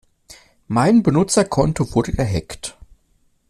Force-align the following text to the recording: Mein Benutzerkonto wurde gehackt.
Mein 0.67 1.03
Benutzerkonto 1.03 1.93
wurde 1.93 2.11
gehackt. 2.11 2.75